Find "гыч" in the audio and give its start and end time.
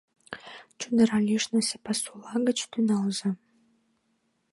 2.47-2.59